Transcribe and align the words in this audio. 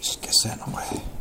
Esquecendo, 0.00 0.66
mãe. 0.70 1.19